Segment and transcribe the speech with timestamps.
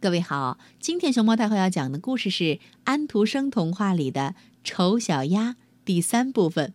[0.00, 4.34] 各位好，今天熊猫太后要讲的故事是安徒生童话里的
[4.64, 5.50] 《丑小鸭》
[5.84, 6.72] 第三部分，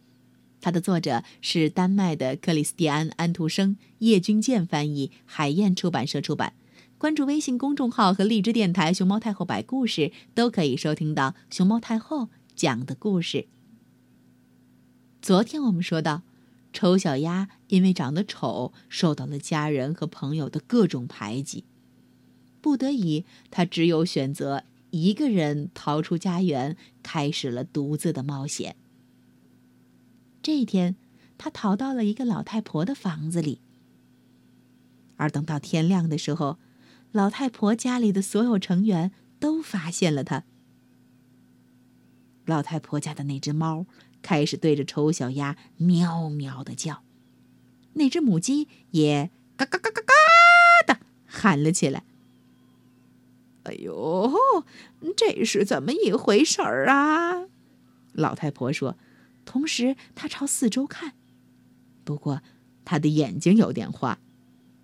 [0.62, 6.53] 它的作者是丹麦的克里斯蒂安·安徒生，叶君健翻译，海燕出版社出版。
[6.99, 13.48] 关注微信公众号和荔枝电台“熊猫太后摆故事”，都可以收听到熊猫太后讲的故事。
[15.20, 16.21] 昨天我们说到，
[16.71, 21.64] 丑小鸭因为长得丑，受到了家人和朋友的各种排挤。
[22.66, 28.75] 不得已，他只有选择一个人逃出家园，开始了独自的冒险。
[30.41, 30.96] 这一天，
[31.38, 33.61] 他逃到了一个老太婆的房子里。
[35.17, 36.58] 而等到天亮的时候，
[37.11, 40.44] 老太婆家里的所有成员都发现了他。
[42.45, 43.86] 老太婆家的那只猫
[44.23, 47.03] 开始对着丑小鸭喵喵的叫，
[47.94, 50.13] 那只母鸡也嘎嘎嘎嘎嘎
[50.88, 52.03] 的喊了起来。
[53.66, 54.31] 哎呦，
[55.17, 57.47] 这是怎么一回事儿啊？
[58.13, 58.95] 老太婆说，
[59.44, 61.13] 同时她朝四周看。
[62.03, 62.41] 不过
[62.86, 64.19] 她的眼睛有点花，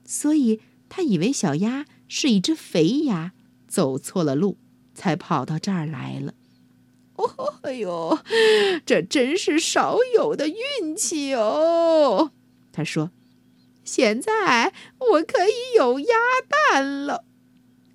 [0.03, 0.59] 所以
[0.89, 3.33] 她以为小鸭是一只肥鸭，
[3.67, 4.57] 走错了路，
[4.95, 6.33] 才跑到这儿来了。
[7.17, 8.17] 哦，哎呦，
[8.83, 12.31] 这真是少有的运气哦！
[12.71, 13.11] 她说
[13.85, 16.15] ：“现在我可以有鸭
[16.49, 17.25] 蛋了。”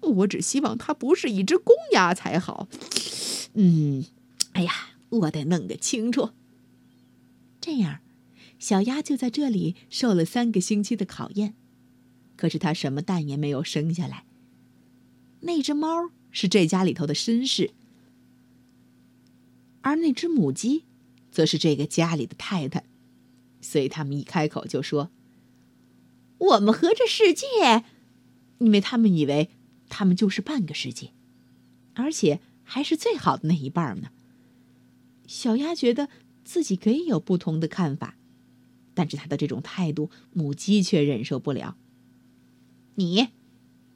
[0.07, 2.69] 我只希望它不是一只公鸭才好。
[3.55, 4.05] 嗯，
[4.53, 6.31] 哎呀，我得弄个清楚。
[7.61, 8.01] 这样，
[8.59, 11.55] 小鸭就在这里受了三个星期的考验，
[12.37, 14.25] 可是它什么蛋也没有生下来。
[15.41, 17.70] 那只猫是这家里头的绅士，
[19.81, 20.85] 而那只母鸡，
[21.31, 22.85] 则是这个家里的太太，
[23.61, 25.11] 所以他们一开口就说
[26.39, 27.85] ：“我们和这世界，
[28.59, 29.51] 因为他们以为。”
[29.98, 31.14] 他们就是半个世界，
[31.94, 34.11] 而且还是最好的那一半呢。
[35.27, 36.11] 小鸭觉得
[36.44, 38.14] 自己可以有不同的看法，
[38.92, 41.79] 但是他的这种态度，母鸡却忍受不了。
[42.96, 43.29] 你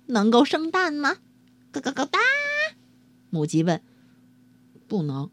[0.06, 1.18] 能够生蛋吗？
[1.70, 2.18] 咯咯咯哒！
[3.28, 3.82] 母鸡问。
[4.88, 5.30] 不能。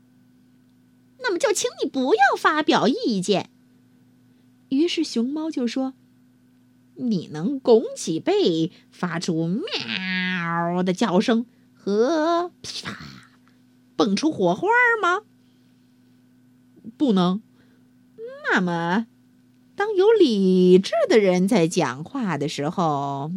[1.19, 3.49] 那么就请你不要发表意见。
[4.67, 5.93] 于是熊猫就说
[6.99, 9.63] ：“你能拱起背，发出喵。”
[10.47, 12.97] 嗷的叫声和啪
[13.95, 14.67] 蹦出火花
[15.01, 15.21] 吗？
[16.97, 17.41] 不能。
[18.51, 19.07] 那么，
[19.75, 23.31] 当有理智的人在讲话的时候，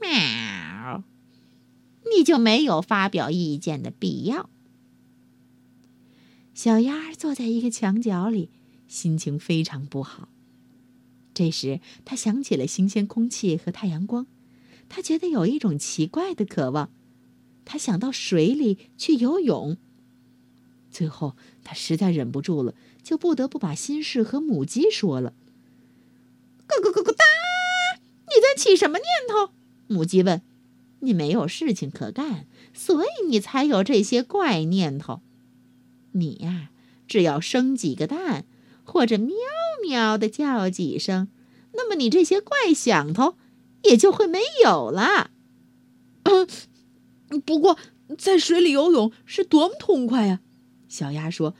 [0.00, 1.04] 喵，
[2.14, 4.50] 你就没有发表意见的必要。
[6.54, 8.50] 小鸭坐在一个墙角里，
[8.88, 10.28] 心情非常不好。
[11.32, 14.26] 这时，他想起了新鲜空气和太阳光。
[14.94, 16.90] 他觉得有一种奇怪的渴望，
[17.64, 19.78] 他想到水里去游泳。
[20.90, 25.32] 最后，他实在忍不住了，就不得不把心事和母鸡说了。
[26.66, 27.24] 咯咯咯咯哒！
[28.26, 29.54] 你在起什么念头？
[29.86, 30.42] 母鸡问。
[31.00, 35.22] 你没有事情可干，所以你才有这些怪念头。
[36.12, 36.70] 你呀，
[37.08, 38.44] 只要生几个蛋，
[38.84, 39.34] 或者喵
[39.82, 41.28] 喵的叫几声，
[41.72, 43.36] 那么你这些怪想头。
[43.84, 45.30] 也就会没有了。
[47.44, 47.78] 不过，
[48.18, 50.40] 在水里游泳是多么痛快呀！
[50.88, 51.54] 小鸭说：“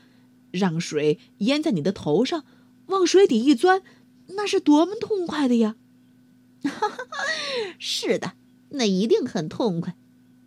[0.51, 2.45] 让水淹在你的头上，
[2.87, 3.81] 往水底一钻，
[4.27, 5.75] 那是多么痛快的呀！”
[6.63, 6.97] 哈哈，
[7.79, 8.33] 是的，
[8.69, 9.95] 那一定很痛快。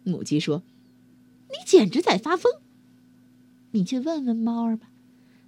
[0.04, 0.62] 母鸡说
[1.50, 2.52] ：“你简直在发疯。
[3.72, 4.88] 你去问问猫儿吧，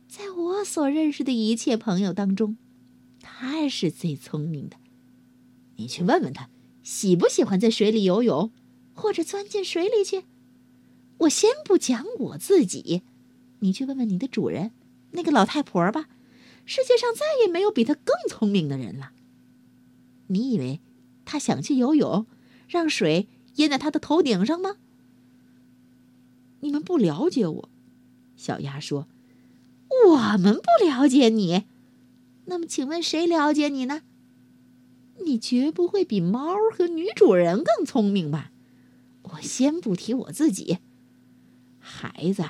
[0.09, 2.59] 在我所认识的一切朋友当中，
[3.21, 4.77] 它是最聪明的。”
[5.79, 6.51] 你去问问他，
[6.83, 8.53] 喜不喜欢在水里游泳，
[8.95, 10.25] 或者钻进水里去。
[11.19, 13.03] 我先不讲我自己，
[13.61, 14.73] 你去问问你的主人，
[15.13, 16.09] 那个老太婆吧。
[16.65, 19.13] 世界上再也没有比她更聪明的人了。
[20.27, 20.81] 你以为
[21.25, 22.27] 她想去游泳，
[22.69, 24.77] 让水淹在她的头顶上吗？
[26.61, 27.69] 你们不了解我，
[28.37, 29.07] 小鸭说。
[30.09, 31.65] 我们不了解你，
[32.47, 34.03] 那么请问谁了解你呢？
[35.25, 38.53] 你绝不会比猫和女主人更聪明吧？
[39.23, 40.79] 我先不提我自己。
[41.79, 42.45] 孩子，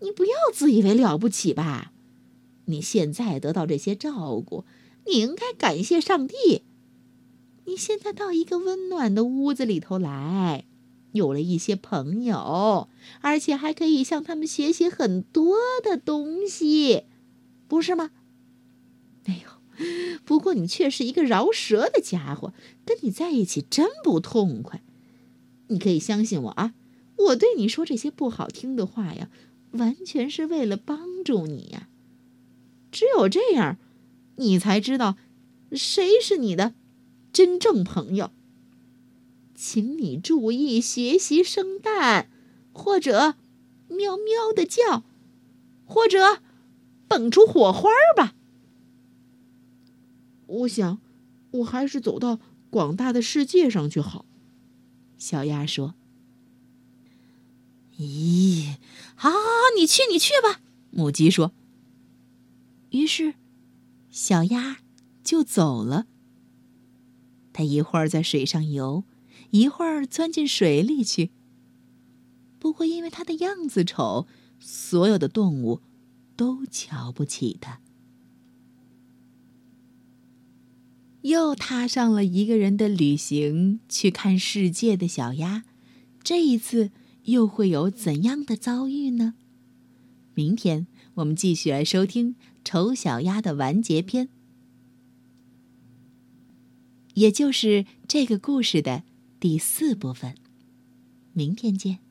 [0.00, 1.92] 你不要自以为了不起吧？
[2.66, 4.64] 你现在得到这些照顾，
[5.06, 6.62] 你应该感谢上帝。
[7.66, 10.64] 你现在到一个温暖的屋子里头来，
[11.12, 12.88] 有了一些朋友，
[13.20, 17.04] 而且还可以向他们学习很多的东西，
[17.66, 18.10] 不是吗？
[19.24, 19.50] 哎呦！
[20.24, 22.52] 不过你却是一个饶舌的家伙，
[22.84, 24.82] 跟你在一起真不痛快。
[25.68, 26.74] 你可以相信我啊，
[27.16, 29.30] 我对你说这些不好听的话呀，
[29.72, 31.88] 完全是为了帮助你呀。
[32.92, 33.78] 只有这样，
[34.36, 35.16] 你才知道
[35.72, 36.74] 谁是你的
[37.32, 38.30] 真正朋友。
[39.54, 42.28] 请你注意学习生蛋，
[42.72, 43.36] 或者
[43.88, 45.04] 喵喵的叫，
[45.86, 46.42] 或者
[47.08, 48.34] 蹦出火花吧。
[50.46, 51.00] 我想，
[51.50, 52.38] 我还是走到
[52.70, 54.24] 广大的世界上去好。
[55.16, 55.94] 小鸭说
[57.98, 58.76] ：“咦，
[59.14, 59.40] 好，好，好，
[59.76, 60.60] 你去，你去吧。”
[60.90, 61.52] 母鸡说。
[62.90, 63.34] 于是，
[64.10, 64.78] 小鸭
[65.22, 66.06] 就走了。
[67.52, 69.04] 它一会儿在水上游。
[69.50, 71.30] 一会儿钻进水里去。
[72.58, 74.26] 不过，因为它的样子丑，
[74.58, 75.80] 所有的动物
[76.34, 77.80] 都瞧不起它。
[81.24, 85.64] 又踏上了一个人的旅行，去看世界的小鸭，
[86.22, 86.90] 这一次
[87.24, 89.32] 又会有怎样的遭遇呢？
[90.34, 94.28] 明天我们继续来收听《丑小鸭》的完结篇，
[97.14, 99.04] 也就是这个故事的。
[99.40, 100.34] 第四部分，
[101.32, 102.03] 明天见。